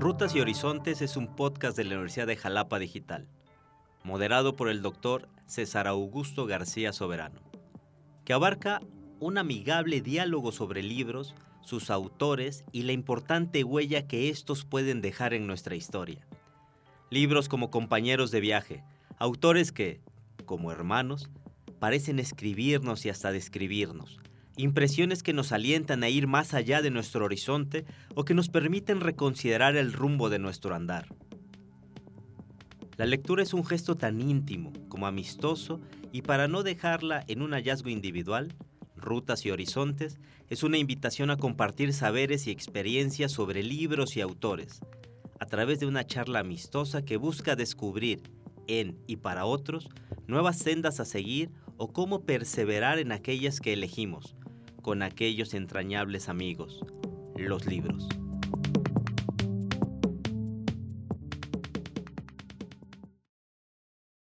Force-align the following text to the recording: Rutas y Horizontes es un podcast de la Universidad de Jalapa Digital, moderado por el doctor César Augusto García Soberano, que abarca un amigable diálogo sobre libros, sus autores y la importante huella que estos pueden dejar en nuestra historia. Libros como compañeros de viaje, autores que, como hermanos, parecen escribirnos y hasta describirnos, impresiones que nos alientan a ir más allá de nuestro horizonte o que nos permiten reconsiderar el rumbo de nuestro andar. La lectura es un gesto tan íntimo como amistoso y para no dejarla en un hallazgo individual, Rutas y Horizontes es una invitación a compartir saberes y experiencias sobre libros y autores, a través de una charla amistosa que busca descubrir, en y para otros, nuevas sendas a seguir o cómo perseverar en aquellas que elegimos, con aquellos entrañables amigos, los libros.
Rutas 0.00 0.34
y 0.34 0.40
Horizontes 0.40 1.02
es 1.02 1.18
un 1.18 1.36
podcast 1.36 1.76
de 1.76 1.84
la 1.84 1.96
Universidad 1.96 2.26
de 2.26 2.34
Jalapa 2.34 2.78
Digital, 2.78 3.28
moderado 4.02 4.56
por 4.56 4.70
el 4.70 4.80
doctor 4.80 5.28
César 5.44 5.86
Augusto 5.86 6.46
García 6.46 6.94
Soberano, 6.94 7.42
que 8.24 8.32
abarca 8.32 8.80
un 9.18 9.36
amigable 9.36 10.00
diálogo 10.00 10.52
sobre 10.52 10.82
libros, 10.82 11.34
sus 11.60 11.90
autores 11.90 12.64
y 12.72 12.84
la 12.84 12.92
importante 12.92 13.62
huella 13.62 14.08
que 14.08 14.30
estos 14.30 14.64
pueden 14.64 15.02
dejar 15.02 15.34
en 15.34 15.46
nuestra 15.46 15.74
historia. 15.74 16.26
Libros 17.10 17.50
como 17.50 17.70
compañeros 17.70 18.30
de 18.30 18.40
viaje, 18.40 18.82
autores 19.18 19.70
que, 19.70 20.00
como 20.46 20.72
hermanos, 20.72 21.28
parecen 21.78 22.20
escribirnos 22.20 23.04
y 23.04 23.10
hasta 23.10 23.32
describirnos, 23.32 24.18
impresiones 24.60 25.22
que 25.22 25.32
nos 25.32 25.52
alientan 25.52 26.02
a 26.02 26.08
ir 26.08 26.26
más 26.26 26.54
allá 26.54 26.82
de 26.82 26.90
nuestro 26.90 27.24
horizonte 27.24 27.84
o 28.14 28.24
que 28.24 28.34
nos 28.34 28.48
permiten 28.48 29.00
reconsiderar 29.00 29.76
el 29.76 29.92
rumbo 29.92 30.28
de 30.30 30.38
nuestro 30.38 30.74
andar. 30.74 31.08
La 32.96 33.06
lectura 33.06 33.42
es 33.42 33.54
un 33.54 33.64
gesto 33.64 33.96
tan 33.96 34.20
íntimo 34.20 34.72
como 34.88 35.06
amistoso 35.06 35.80
y 36.12 36.22
para 36.22 36.48
no 36.48 36.62
dejarla 36.62 37.24
en 37.28 37.40
un 37.40 37.52
hallazgo 37.52 37.88
individual, 37.88 38.54
Rutas 38.96 39.46
y 39.46 39.50
Horizontes 39.50 40.18
es 40.50 40.62
una 40.62 40.76
invitación 40.76 41.30
a 41.30 41.36
compartir 41.36 41.94
saberes 41.94 42.46
y 42.46 42.50
experiencias 42.50 43.32
sobre 43.32 43.62
libros 43.62 44.16
y 44.16 44.20
autores, 44.20 44.80
a 45.38 45.46
través 45.46 45.80
de 45.80 45.86
una 45.86 46.04
charla 46.04 46.40
amistosa 46.40 47.02
que 47.02 47.16
busca 47.16 47.56
descubrir, 47.56 48.22
en 48.66 48.98
y 49.06 49.16
para 49.16 49.46
otros, 49.46 49.88
nuevas 50.26 50.58
sendas 50.58 51.00
a 51.00 51.04
seguir 51.04 51.50
o 51.76 51.92
cómo 51.92 52.26
perseverar 52.26 52.98
en 52.98 53.12
aquellas 53.12 53.60
que 53.60 53.72
elegimos, 53.72 54.36
con 54.80 55.02
aquellos 55.02 55.54
entrañables 55.54 56.28
amigos, 56.28 56.84
los 57.36 57.66
libros. 57.66 58.08